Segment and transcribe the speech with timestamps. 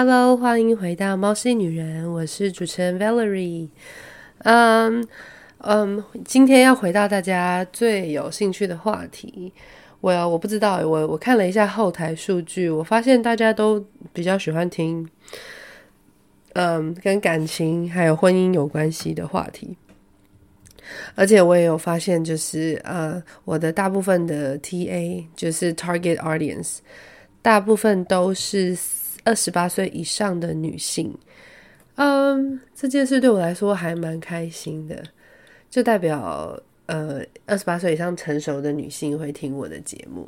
[0.00, 3.68] Hello，欢迎回到猫系女人，我是主持人 Valerie。
[4.44, 5.04] 嗯
[5.58, 9.52] 嗯，今天要回到大家最有兴趣的话题。
[10.00, 15.04] 我我不知道，我我看了一下后台数据，我发现大家都比较喜欢听，
[16.52, 19.76] 嗯，跟感情还有婚姻有关系的话题。
[21.16, 26.76] 而且我也有发现，就是呃，我的大部分的 TA 就是 Target Audience，
[27.42, 28.78] 大部分都是。
[29.28, 31.14] 二十八岁以上的女性，
[31.96, 35.04] 嗯，这件事对我来说还蛮开心的，
[35.68, 40.26] 就代表呃，二十八岁以上成熟的女性会听我的节目，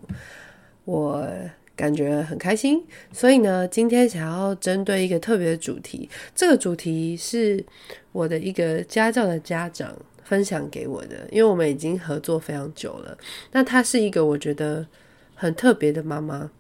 [0.85, 1.27] 我
[1.75, 2.85] 感觉很开心。
[3.11, 7.65] 所以呢，今天想要针对一个特别的主题，这个主题是
[8.13, 13.17] 我的一个家教的家长分享给我的，因为我们已经合作非常久了。
[13.53, 14.87] 那她是一个我觉得
[15.35, 16.51] 很特别的妈妈。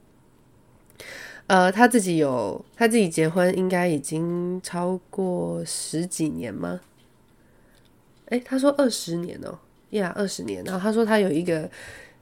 [1.51, 6.81] 呃，他自己有，他自己结婚应该已经超过十几年吗？
[8.27, 9.59] 诶，他说二十年哦，
[9.91, 10.63] 呀，二十年。
[10.63, 11.69] 然后他说他有一个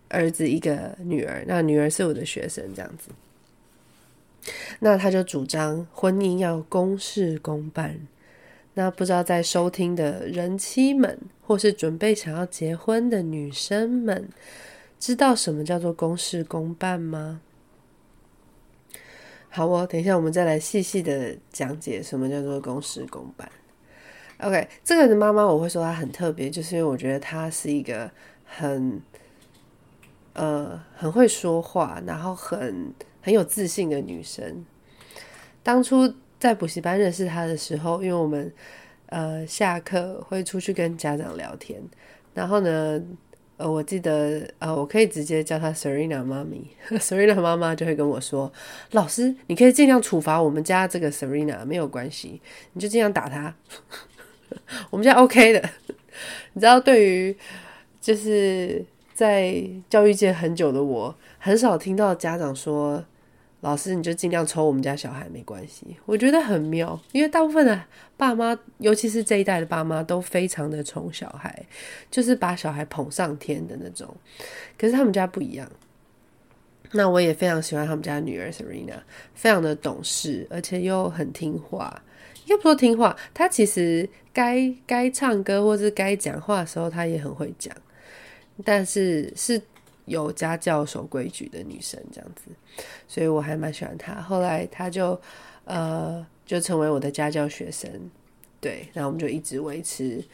[0.08, 3.10] 儿子，一个女儿，那女儿是我的学生，这样子。
[4.80, 8.00] 那他就主张婚姻要公事公办。
[8.72, 14.26] 那不知道在收听的人妻们，或是准备想要结婚的女生们，
[14.98, 17.42] 知道什么叫做公事公办吗？
[19.50, 23.50] 好哦，等一下我们再来细细的讲解什么叫做公事公办。
[24.40, 28.10] OK，这个的妈妈我会说她很特别，就是因为我觉得她是一个
[28.44, 29.00] 很
[30.34, 34.64] 呃很会说话，然后很很有自信的女生。
[35.62, 38.52] 当初在补习班认识她的时候，因为我们
[39.06, 41.82] 呃下课会出去跟家长聊天，
[42.34, 43.02] 然后呢。
[43.58, 48.50] 呃，我记得，呃，我可以直接叫她 Serena 妈咪， Serena 妈妈就会跟我说
[48.92, 52.40] ：“老师，你可以尽量处罚我们家这个 Serena，没有关系，
[52.72, 53.54] 你就尽量打她，
[54.90, 55.70] 我们家 OK 的。”
[56.54, 57.36] 你知道，对于
[58.00, 63.04] 就是在教育界很久的我，很少听到家长说。
[63.60, 67.84] 老师，你就尽量抽我们家小孩没关系，我觉得很妙，因为大部分的
[68.16, 71.66] 爸妈，尤其是这一代的爸妈，都非常的宠小孩，
[72.08, 74.14] 就是把小孩捧上天的那种。
[74.78, 75.68] 可是他们家不一样，
[76.92, 79.00] 那我也非常喜欢他们家女儿 Serena，
[79.34, 82.02] 非常的懂事，而且又很听话。
[82.46, 87.74] 应该不说听话，她其实该该唱歌或是该讲话的时候，她也很会讲，
[88.64, 89.60] 但是是。
[90.08, 92.50] 有家教、守规矩的女生这样子，
[93.06, 94.14] 所以我还蛮喜欢她。
[94.20, 95.20] 后来她就
[95.64, 97.88] 呃就成为我的家教学生，
[98.60, 100.24] 对，然后我们就一直维持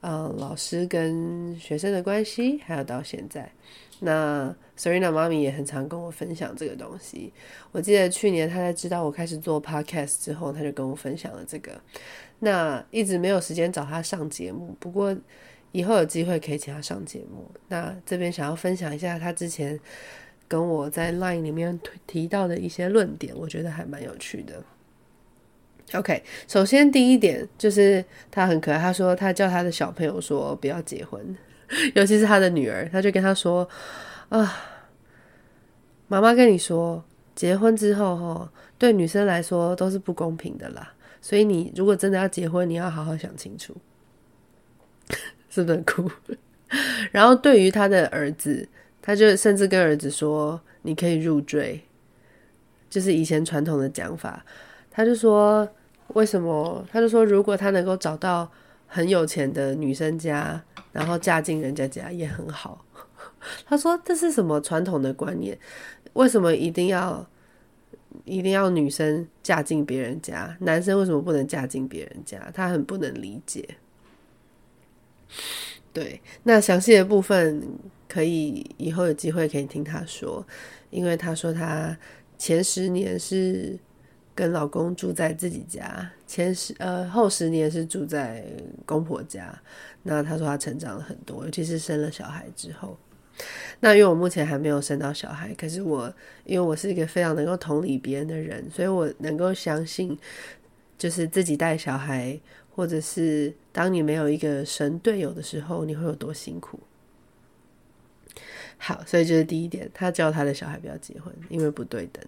[0.00, 3.50] 呃老师跟学生的关系，还有到现在。
[4.00, 7.32] 那 Serena 妈咪也很常跟我分享这个东西。
[7.72, 11.78] 我记得去年她在知道我开始做 Podcast 之后，她就跟我分享了这个。
[12.38, 15.16] 那一直没有时间找她上节目，不过。
[15.72, 17.50] 以后有机会可以请他上节目。
[17.68, 19.78] 那这边想要分享一下他之前
[20.48, 24.62] 跟我在 Line 里面提到的一些论点，我觉得还蛮有趣的。
[25.94, 31.36] OK，首先第一点就是他很可爱，他说他叫他的小朋友说不要结婚，
[31.94, 33.68] 尤其是他的女儿，他就跟他说
[34.28, 34.56] 啊，
[36.06, 37.04] 妈妈跟你说，
[37.34, 43.76] 结婚之后哈，对女生来说都是不公平的啦，所以你如果真的要结婚，你要好好想清楚。
[45.50, 46.10] 是不是很酷？
[47.12, 48.66] 然后对于他的儿子，
[49.02, 51.82] 他就甚至跟儿子说：“你可以入赘。”
[52.88, 54.44] 就是以前传统的讲法。
[54.90, 55.68] 他就说
[56.14, 58.50] ：“为什么？”他就说：“如果他能够找到
[58.86, 60.62] 很有钱的女生家，
[60.92, 62.84] 然后嫁进人家家也很好。
[63.66, 65.58] ”他说：“这是什么传统的观念？
[66.12, 67.26] 为什么一定要
[68.24, 70.56] 一定要女生嫁进别人家？
[70.60, 72.50] 男生为什么不能嫁进别人家？
[72.54, 73.68] 他很不能理解。”
[75.92, 77.66] 对，那详细的部分
[78.08, 80.46] 可以以后有机会可以听他说，
[80.90, 81.96] 因为他说他
[82.38, 83.76] 前十年是
[84.34, 88.44] 跟老公住在自己家，前十呃后十年是住在
[88.86, 89.52] 公婆家。
[90.04, 92.96] 那他说他成长了很多，尤其是生了小孩之后。
[93.80, 96.12] 那因为我目前还没有生到小孩，可是我
[96.44, 100.16] 因为我是一个非常能够同理别人的人，所以我能够相信，
[100.96, 102.38] 就是自己带小孩。
[102.80, 106.80] 或者是当你没有一个神队友的时候，你会有多辛苦？
[108.78, 112.24] 好，所以这是第一点，他教他的小孩不要结婚，因为不对等。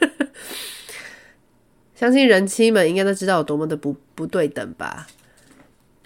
[1.94, 5.06] 相信人妻们应该都知道有多么的不不对等吧？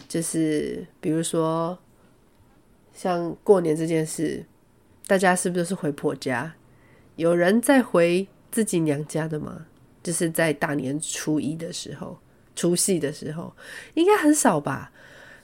[0.07, 1.79] 就是比如说，
[2.93, 4.45] 像过年这件事，
[5.07, 6.55] 大家是不是都是回婆家？
[7.17, 9.65] 有人在回自己娘家的吗？
[10.03, 12.19] 就是在大年初一的时候、
[12.55, 13.55] 除夕的时候，
[13.95, 14.93] 应该很少吧？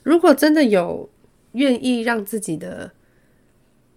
[0.03, 1.09] 如果真的有
[1.53, 2.91] 愿意让自己的，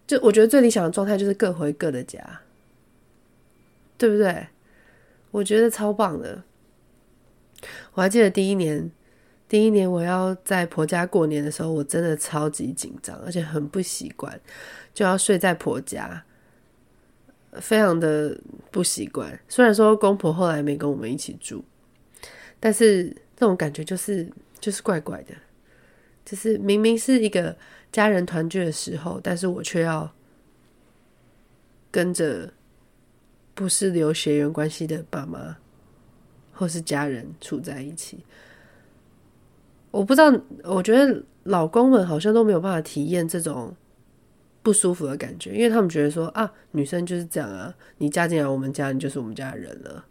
[0.07, 2.41] 就我觉得最理想的状态就是各回各的家，
[3.97, 4.49] 对不对？
[5.31, 6.43] 我觉得超棒的。
[7.95, 8.91] 我还记得第一年，
[9.49, 14.39] 第一年我要在婆家过年的时候，我真的超级紧张，而且很不习惯，
[14.93, 16.25] 就要睡在婆家，
[17.61, 18.37] 非常的
[18.71, 19.39] 不习惯。
[19.49, 21.65] 虽然说公婆后来没跟我们一起住，
[22.63, 24.31] 但是那种感觉就是
[24.61, 25.35] 就是怪怪的，
[26.25, 27.57] 就是明明是一个
[27.91, 30.09] 家人团聚的时候，但是我却要
[31.91, 32.53] 跟着
[33.55, 35.57] 不是有血缘关系的爸妈。
[36.55, 38.23] 或是家人处在一起，
[39.91, 40.31] 我不知道。
[40.65, 43.75] 我觉得老公们好像都没有办法体验这种
[44.63, 50.05] 不舒服的感觉，因为他们觉得说啊，女生就是这样啊，你嫁进来我们家，你就是我们家的人了。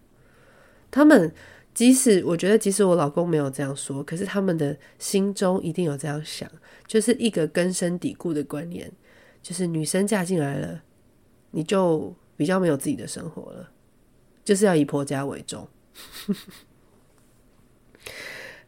[0.90, 1.32] 他们
[1.74, 6.50] 即使我觉得，即使我老公没有这样说，可是他们的心中一定有这样想，
[6.86, 8.92] 就是一个根深蒂固的观念，
[9.42, 10.82] 就是女生嫁进来了，
[11.52, 13.70] 你就比较没有自己的生活了，
[14.44, 15.68] 就是要以婆家为重。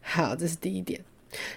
[0.00, 1.04] 好，这是第一点。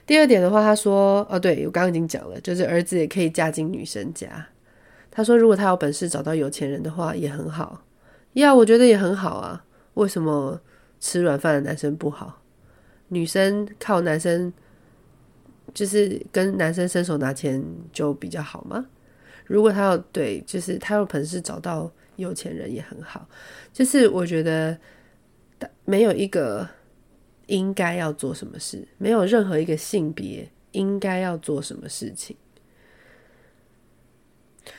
[0.06, 4.48] 第二点的话，他说：“哦，对，我刚刚已经讲了，就是儿子也可以嫁进女生家。”
[5.12, 7.84] 他说：“如果他有本事找到有钱人的话，也很好。”
[8.34, 9.64] 呀，我觉得也很好啊。
[9.94, 10.60] 为什么
[11.00, 12.42] 吃软饭的男生不好？
[13.08, 14.52] 女生靠男生，
[15.74, 18.86] 就是跟男生伸手拿钱就比较好吗？
[19.46, 23.28] 如果他要对，就是他有本事找到有钱人也很好。
[23.74, 24.78] 就是我觉得。
[25.86, 26.70] 没有一个
[27.48, 32.38] 应该要做什么事，没有任何一个性别应该要做什么事情。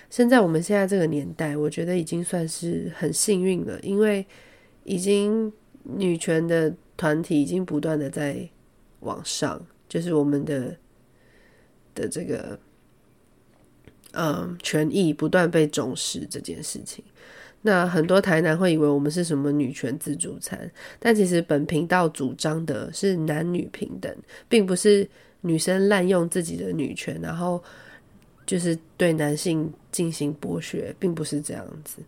[0.08, 4.24] 现在我们现在这个年代，我觉得已经算是很幸运了，因为
[4.84, 5.52] 已经
[5.96, 8.48] 女权的团体已经不断的在
[9.00, 10.76] 往上，就是我们的
[11.94, 12.58] 的这个
[14.12, 17.02] 嗯权益不断被重视这件事情。
[17.62, 20.70] 那很多台南会以为我们是什么女权自助餐，
[21.00, 24.14] 但其实本频道主张的是男女平等，
[24.48, 25.08] 并不是
[25.40, 27.62] 女生滥用自己的女权，然后
[28.46, 31.98] 就是对男性进行剥削，并不是这样子。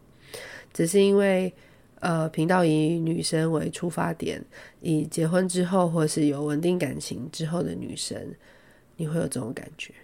[0.73, 1.53] 只是因为
[2.01, 4.45] 呃，频道以女生为出发点，
[4.81, 8.35] 以结婚之后或是有稳定感情之后的女生，
[8.97, 9.95] 你会有这种感觉。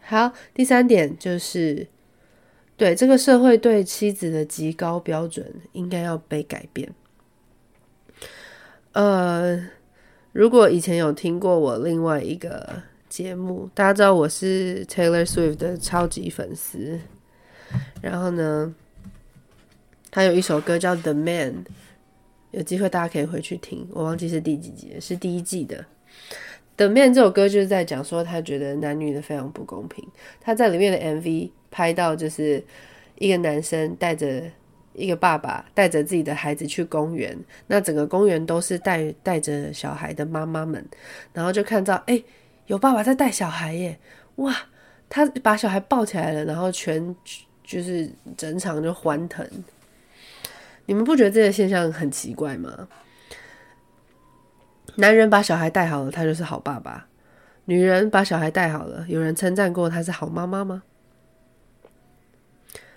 [0.00, 1.88] 好，第三点就是。
[2.76, 6.92] 对，这个社会对妻子的极高标准应该要被改变。
[8.90, 9.68] 呃，
[10.32, 16.98] 如果以前有听过我另外一个节目，大家知道我是 Taylor Swift 的超级粉丝。
[18.02, 18.74] 然后呢，
[20.14, 21.64] 他有一首歌叫《The Man》，
[22.52, 23.84] 有机会大家可以回去听。
[23.90, 25.76] 我忘记是第几集，是第一季的。
[26.76, 30.06] 《The Man》这首歌就是在讲说，他觉得男女的非常不公平。
[30.40, 31.50] 他在里面的 MV。
[31.76, 32.62] 拍到就是
[33.18, 34.44] 一个男生带着
[34.92, 40.86] 一个爸爸带着自己的孩子去公园，那整个公园都是带带着小孩的妈妈们，
[41.32, 42.22] 然后就看到哎、
[42.68, 43.98] 有爸爸在带小孩耶，
[44.36, 44.54] 哇，
[45.08, 47.16] 他把小孩抱起来了，然后全
[47.64, 49.44] 就是整场就欢腾。
[50.86, 52.88] 你们不觉得这个现象很奇怪吗？
[54.96, 57.08] 男人把小孩带好了，他就是好爸爸；
[57.64, 60.82] 女人把小孩带好了，有人称赞过他是好妈妈吗？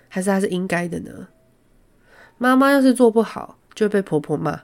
[0.08, 1.28] 还是他是应该的呢？
[2.36, 4.62] 妈妈要是做不好，就被婆婆骂，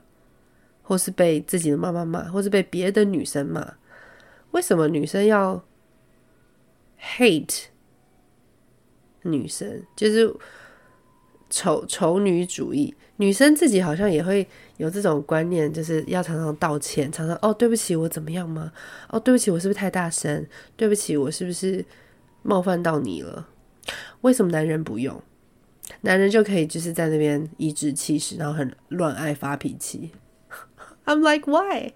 [0.82, 3.74] 或是被自己的妈妈骂，或是被别的女生骂。
[4.52, 5.64] 为什么女生要
[7.00, 7.64] hate
[9.22, 9.82] 女生？
[9.96, 10.32] 就是
[11.50, 12.94] 丑丑女主义。
[13.16, 18.72] 女生自己好像也会有这种观念，就是要常常道歉，常常哦，对不起，我怎么样吗？
[19.08, 20.44] 哦，对不起，我是不是太大声？
[20.76, 21.84] 对不起，我是不是
[22.42, 23.48] 冒犯到你了？
[24.22, 25.22] 为什么男人不用？
[26.00, 30.10] 男人就可以就是在那边颐指气使，然后很乱爱发脾气。
[31.04, 31.92] I'm like why？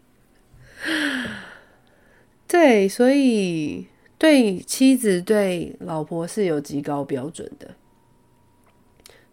[2.47, 7.75] 对，所以对妻子对老婆是有极高标准的。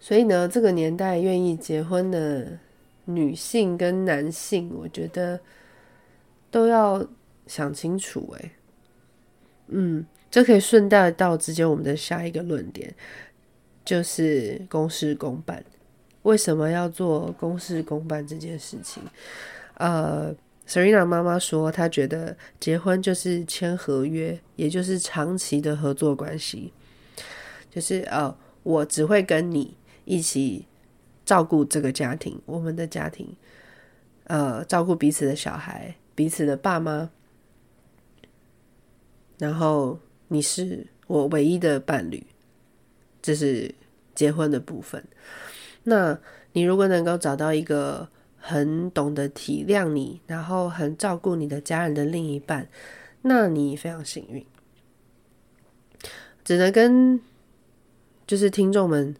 [0.05, 2.59] 所以呢，这个年代愿意结婚的
[3.05, 5.39] 女性跟男性，我觉得
[6.51, 7.03] 都要
[7.47, 8.35] 想清楚。
[8.37, 8.51] 哎，
[9.69, 12.93] 嗯，这可以顺带到直接我们的下一个论点。
[13.83, 15.65] 就是公事公办，
[16.21, 19.01] 为什么要做公事公办这件事情？
[19.73, 20.31] 呃
[20.67, 26.71] ，Serena 妈妈说，她觉得结婚就是签合约，也就是长期的合作关系。
[27.71, 30.65] 就是呃，我只会跟你一起
[31.25, 33.35] 照顾这个家庭，我们的家庭，
[34.25, 37.09] 呃，照顾彼此的小孩，彼此的爸妈，
[39.37, 42.25] 然后你是我唯一的伴侣，
[43.21, 43.73] 这是
[44.13, 45.03] 结婚的部分。
[45.83, 46.17] 那
[46.53, 48.07] 你如果能够找到一个
[48.37, 52.67] 很懂得体谅你，然后很照顾你的家人的另一半，
[53.23, 54.45] 那你非常幸运。
[56.43, 57.19] 只能跟
[58.27, 59.15] 就是听众们，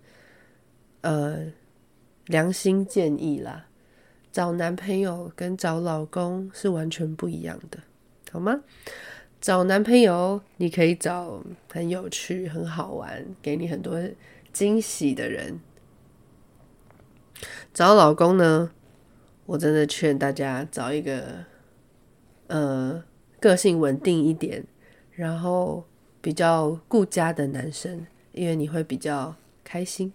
[1.09, 1.53] 呃。
[2.27, 3.67] 良心建议啦，
[4.31, 7.77] 找男朋友跟找老公是完全不一样的，
[8.31, 8.61] 好吗？
[9.39, 14.01] 找男朋友你可以找很有趣、很好玩、给你很多
[14.51, 15.59] 惊喜的人。
[17.71, 18.71] 找老公呢，
[19.45, 21.45] 我真的劝大家找一个，
[22.47, 23.03] 呃，
[23.39, 24.65] 个性稳定一点，
[25.11, 25.85] 然后
[26.21, 30.11] 比较顾家的男生，因为你会比较开心。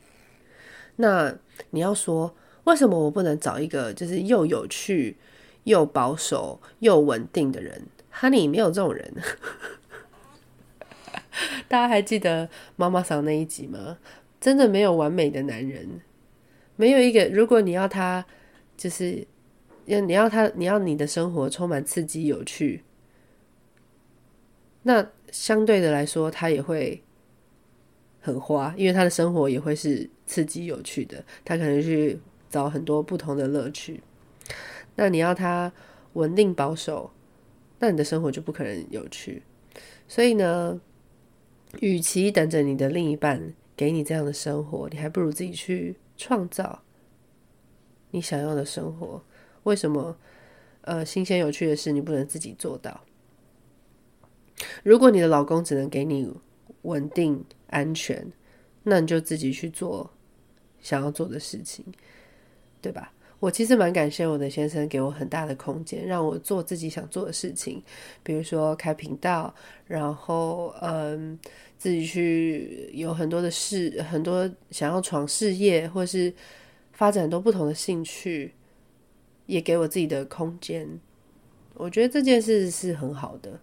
[1.00, 1.34] 那
[1.70, 5.16] 你要说，为什么我不能找一个就是又有趣
[5.64, 9.14] 又保守又稳定的人？Honey，没有这种人。
[11.68, 13.98] 大家还记得妈妈桑那一集吗？
[14.40, 16.00] 真的没有完美的男人，
[16.76, 17.28] 没有一个。
[17.28, 18.24] 如果你要他，
[18.76, 19.26] 就是
[19.86, 22.82] 要你要他，你要你的生活充满刺激有趣，
[24.82, 27.02] 那相对的来说，他也会。
[28.20, 34.02] 很花，因为他的生活也会是刺激有趣的，他可能去找很多不同的乐趣。
[34.94, 35.72] 那你要他
[36.12, 37.10] 稳定保守，
[37.78, 39.42] 那你的生活就不可能有趣。
[40.06, 40.80] 所以呢，
[41.80, 46.82] 与其等着你的另一半给你这样的生活，你还不如自己去创造
[48.10, 49.22] 你想要的生活。
[49.64, 50.16] 为什么？
[50.82, 53.02] 呃，新鲜有趣的事你不能自己做到？
[54.82, 56.34] 如果你的老公只能给你
[56.82, 57.44] 稳定。
[57.72, 58.26] 安全，
[58.82, 60.10] 那你就自己去做
[60.80, 61.84] 想要做的事情，
[62.82, 63.12] 对吧？
[63.38, 67.80] 我其实蛮感谢我的先生给我很大的空间，让我做自己想做的事情，
[68.24, 69.54] 比如说开频道，
[69.86, 71.38] 然后嗯，
[71.78, 76.34] 自己去有很多的事，很多想要闯事业，或是
[76.92, 78.52] 发展很多不同的兴趣，
[79.46, 80.88] 也给我自己的空间。
[81.74, 83.60] 我觉得这件事是很好的，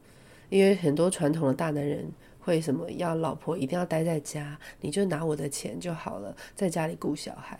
[0.50, 2.10] 因为很多传统的大男人。
[2.48, 4.58] 为什么要老婆一定要待在家？
[4.80, 7.60] 你就拿我的钱就好了，在家里顾小孩，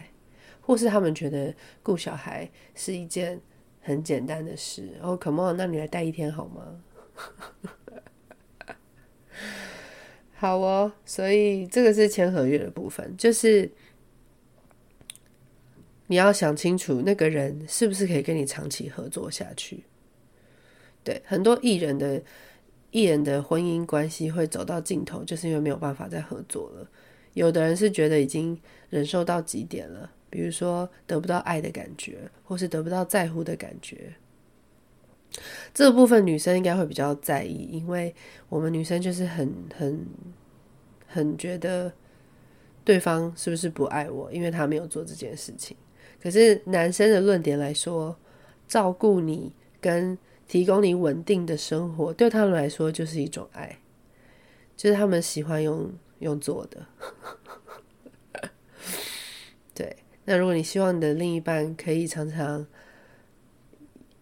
[0.62, 1.54] 或是他们觉得
[1.84, 3.38] 顾小孩是一件
[3.82, 4.98] 很简单的事。
[5.02, 6.82] 哦，come on，那你来带一天好吗？
[10.36, 13.70] 好哦，所以这个是签合约的部分，就是
[16.08, 19.84] 你要想清楚那个人是不是可以跟你长期合作下去。
[21.04, 22.24] 对，很多艺人的。
[22.92, 26.88] 艺人的婚姻关系会走到尽头，就是因为没有办法再合作了。
[27.34, 34.14] 有的人是觉得已经忍受到极点了，比如说得不到爱的感觉，或是得不到在乎的感觉。
[35.74, 38.16] 这部分女生应该会比较在意，因为
[38.50, 40.06] 我们女生就是很很
[41.06, 41.92] 很觉得
[42.84, 45.76] 对方是不是不爱我，因为他没有做这件事情。
[46.20, 48.18] 可是男生的论点来说，
[48.68, 50.18] 照顾你跟
[50.48, 53.80] 提供你稳定的生活，对他们来说就是一种爱，
[54.76, 56.86] 就是他们喜欢用用做的。
[59.76, 62.66] 对，那如果你希望你的另一半可以常常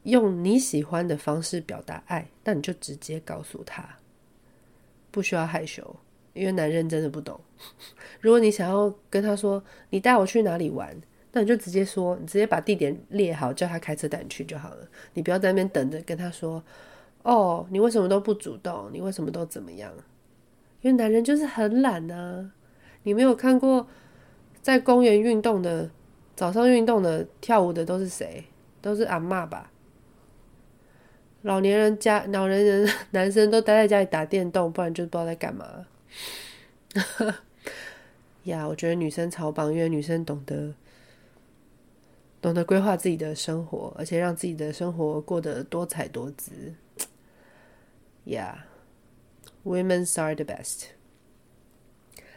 [0.03, 3.99] 用你喜欢的方式表达爱，那你就直接告诉他，
[5.11, 5.95] 不需要害羞，
[6.33, 7.39] 因为男人真的不懂。
[8.19, 10.99] 如果你想要跟他说，你带我去哪里玩？
[11.37, 14.87] 那你就直接说，你直接把地点列好，叫他开车带你去就好了。
[15.15, 16.63] 你不要在那边等着跟他说，
[17.23, 18.89] 哦，你为什么都不主动？
[18.93, 19.91] 你为什么都怎么样？
[20.79, 22.51] 因为男人就是很懒啊。
[23.03, 23.85] 你没有看过
[24.61, 25.91] 在公园运动的、
[26.37, 28.45] 早上运动的、跳舞的都是谁？
[28.81, 29.69] 都是阿嬷吧？
[31.41, 35.85] 老年人家、老年人、 男生都待在家里打电动，不然就不知道在干嘛。
[38.45, 40.73] 呀，yeah, 我觉得女生超棒，因为女生懂得。
[42.45, 46.75] 懂得规划自己的生活，而且让自己的生活过得多彩多姿。
[48.23, 48.57] Yeah,
[49.63, 50.83] women are the best.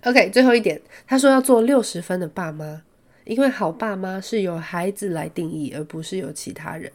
[0.05, 2.85] OK，最后一点，他说要做六十分的爸妈，
[3.27, 6.91] 因为好爸妈是由孩子来定义，而不是由其他人。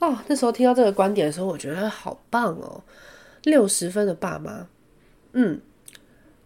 [0.00, 2.82] 哦，那时候听到这个观点的时候，我觉得好棒哦，
[3.44, 4.66] 六十分的爸妈，
[5.34, 5.60] 嗯。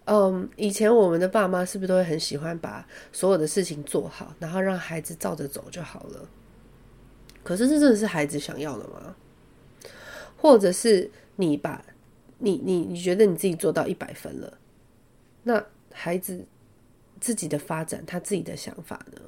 [0.04, 6.28] 嗯以前我们的爸妈是不是都会很喜欢把所有的事情做好，然后让孩子照着走就好了？
[7.44, 9.16] 可是这真的是孩子想要的吗？
[10.36, 11.84] 或者是你把
[12.38, 14.58] 你你你觉得你自己做到一百分了，
[15.44, 16.44] 那孩子
[17.20, 19.20] 自己的发展，他自己的想法呢？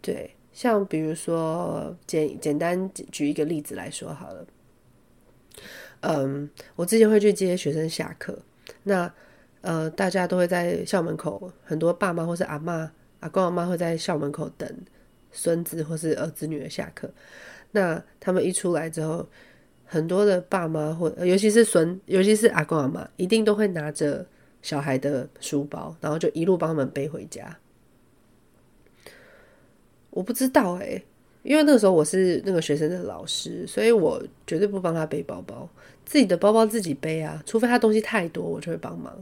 [0.00, 4.46] 对，像比如说简简单举一个例子来说好了。
[6.00, 8.38] 嗯，我之前会去接学生下课，
[8.82, 9.12] 那
[9.62, 12.88] 呃，大家都会在校门口，很多爸妈或是阿嬷、
[13.20, 14.68] 阿公、阿嬷会在校门口等
[15.32, 17.10] 孙子或是儿子女儿下课。
[17.72, 19.26] 那他们一出来之后，
[19.84, 24.24] 很多的爸妈或尤其是孙，尤其是阿公阿嬷，一定都会拿着
[24.62, 27.58] 小孩的书包，然后就一路帮他们背回家。
[30.10, 31.04] 我不知道欸。
[31.42, 35.68] 因为那个时候我是那个学生的老师，所以我绝对不帮他背包包，
[36.06, 39.12] 自己的包包自己背啊，除非他东西太多，我就会帮忙。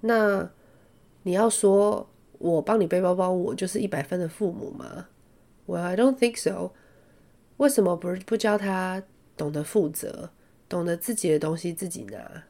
[0.00, 0.50] 那
[1.22, 2.06] 你要说
[2.38, 5.06] 我帮你背包包，我就是一百分的父母吗
[5.66, 6.72] ？Well, I don't think so。
[7.58, 9.02] 为什么不是不教他
[9.36, 10.30] 懂得负责，
[10.68, 12.42] 懂得自己的东西自己拿？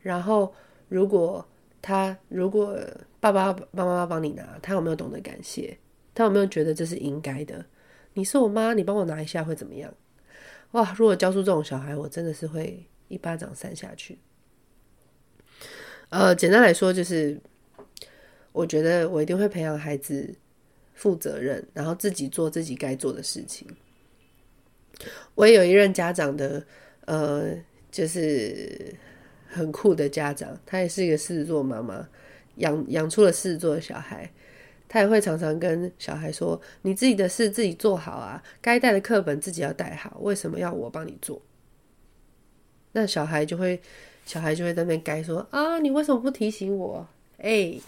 [0.00, 0.54] 然后
[0.88, 1.44] 如果
[1.82, 2.78] 他如果
[3.18, 5.76] 爸爸爸妈妈帮你拿，他有没有懂得感谢？
[6.14, 7.66] 他有没有觉得这是应该的？
[8.14, 9.92] 你是我妈，你帮我拿一下会怎么样？
[10.72, 10.94] 哇！
[10.96, 14.18] 如果教出这种小孩，我真的是会一巴掌扇下去。
[16.10, 17.40] 呃，简单来说就是，
[18.52, 20.34] 我觉得我一定会培养孩子
[20.94, 23.66] 负责任，然后自己做自己该做的事情。
[25.34, 26.64] 我也有一任家长的，
[27.06, 27.54] 呃，
[27.90, 28.94] 就是
[29.46, 32.08] 很酷的家长，他也是一个狮子座妈妈，
[32.56, 34.30] 养养出了狮子座的小孩。
[34.88, 41.42] 他也会常常跟小孩说：“你自己的事自己做好啊，该带的课本自己要带好，为什么要我帮你做？”
[42.92, 43.80] 那小孩就会，
[44.24, 47.06] 小孩就会在那边该说：“啊，你为什么不提醒我？”
[47.38, 47.78] 哎，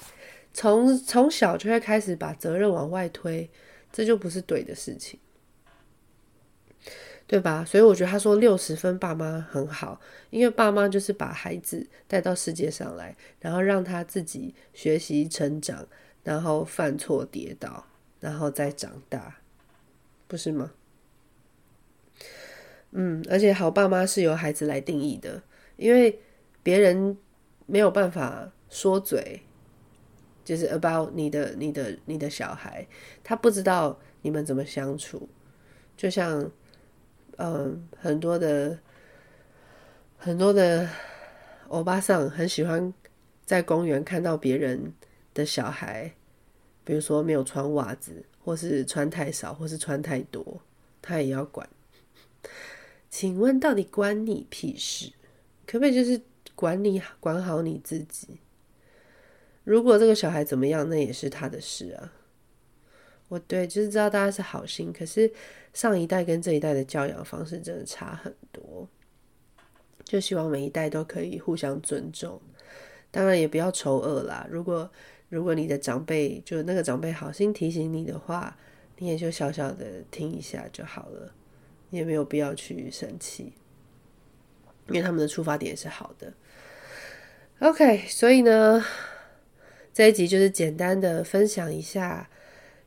[0.53, 3.49] 从从小就会开始把责任往外推，
[3.93, 5.19] 这就不是对的事情，
[7.27, 7.65] 对吧？
[7.65, 9.99] 所以我觉得他说六十分爸妈很好，
[10.31, 15.87] 因为爸妈就是把孩子带到世界上来，然后让他自己学习成长。
[16.23, 17.85] 然后犯错跌倒，
[18.21, 19.39] 然后再长大，
[20.27, 20.73] 不是吗？
[22.91, 25.43] 嗯，而且好爸妈是由孩子来定义的，
[25.77, 26.21] 因为
[26.63, 27.17] 别人
[27.67, 29.43] 没有办法说嘴，
[30.45, 32.87] 就是 about 你的、你的、你的小孩，
[33.23, 35.29] 他不知道你们怎么相处。
[35.97, 36.51] 就像，
[37.37, 38.79] 嗯，很多的
[40.17, 40.89] 很多的
[41.69, 42.93] 欧巴桑很喜欢
[43.45, 44.95] 在公园看到别人
[45.39, 46.13] 的小孩。
[46.85, 50.63] 比如说没有穿袜子，或是穿太少，或是穿太多，
[51.03, 51.69] 他也要管。
[53.11, 55.13] 请问到底关你屁事？
[55.67, 56.19] 可不可以就是
[56.55, 58.39] 管理管好你自己？
[59.65, 62.15] 如果这个小孩怎么样，那也是他的事啊。
[63.29, 65.31] 我对，就是知道大家是好心，可是
[65.75, 68.89] 上一代跟这一代的教养方式真的差很多。
[70.05, 72.41] 就希望每一代都可以互相尊重，
[73.11, 74.47] 当然也不要丑恶啦。
[74.51, 74.91] 如果
[75.29, 78.57] 如果你的长辈就那个长辈好心提醒你的话，
[78.97, 81.33] 你也就小小的听一下就好了，
[81.91, 83.53] 你也没有必要去生气，
[84.89, 86.33] 因为他们的出发点是好的。
[87.61, 88.83] OK，所以呢，
[89.93, 92.31] 这一集就是简单的分享一下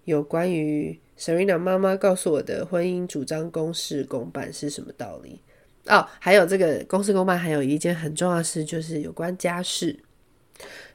[0.05, 5.41] 有关于 Serena 妈妈告诉我的婚姻主张公事公办是什么道理
[5.85, 6.07] 哦。
[6.19, 9.99] 还有这个公事公办，还有一件很重要的事，就是有关家事。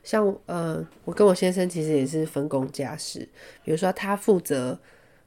[0.02, 3.29] 像呃，我跟我先生其实也是分工家事，
[3.64, 4.79] 比如说他负责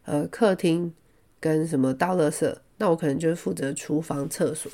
[0.05, 0.93] 呃客厅
[1.39, 4.71] 跟什么倒垃圾，那我可能就是负责厨房、厕所，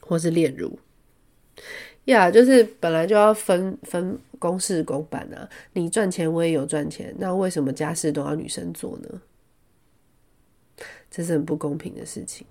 [0.00, 0.78] 或是炼乳。
[2.04, 9.20] 呀、就是本来就要分分公事公办啊，你赚钱我也有赚钱，那为什么家事都要女生做呢？
[11.10, 12.46] 这是很不公平的事情。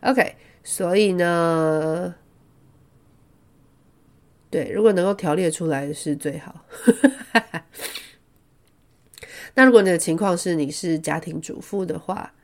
[0.00, 2.14] OK，所以呢。
[4.50, 6.66] 对，如果能够条列出来是最好。
[9.54, 12.34] 那如果你的情况是你是家庭主妇的话，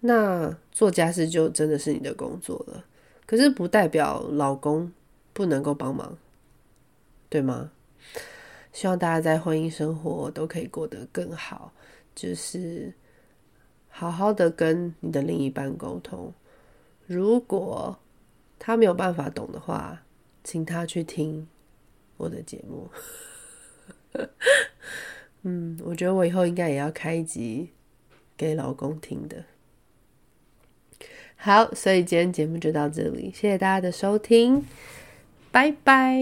[0.00, 2.84] 那做家事就真的是你的工作了。
[3.24, 4.92] 可是不代表老公
[5.32, 6.16] 不能够帮忙，
[7.28, 7.72] 对吗？
[8.72, 11.72] 希望大家在婚姻生活都可以过得更好，
[12.14, 12.92] 就是
[13.88, 16.32] 好好的跟你的另一半沟通。
[17.06, 17.98] 如果
[18.58, 20.02] 他没有办法懂的话，
[20.46, 21.48] 请他去听
[22.16, 22.88] 我的节目。
[25.42, 27.70] 嗯，我觉得我以后应该也要开一集
[28.36, 29.44] 给老公听的。
[31.34, 34.64] 好，所以今天节目就到这里，谢谢大家的收听，
[35.50, 36.16] 拜拜。